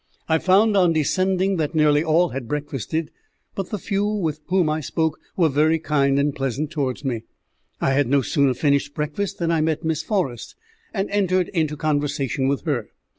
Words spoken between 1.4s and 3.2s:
that nearly all had breakfasted,